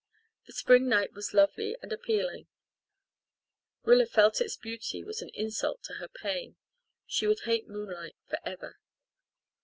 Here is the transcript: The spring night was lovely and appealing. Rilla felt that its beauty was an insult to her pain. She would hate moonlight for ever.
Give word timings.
The 0.47 0.53
spring 0.53 0.89
night 0.89 1.13
was 1.13 1.31
lovely 1.31 1.77
and 1.83 1.93
appealing. 1.93 2.47
Rilla 3.83 4.07
felt 4.07 4.39
that 4.39 4.45
its 4.45 4.55
beauty 4.55 5.03
was 5.03 5.21
an 5.21 5.29
insult 5.35 5.83
to 5.83 5.93
her 6.01 6.07
pain. 6.07 6.55
She 7.05 7.27
would 7.27 7.41
hate 7.41 7.67
moonlight 7.69 8.15
for 8.27 8.39
ever. 8.43 8.79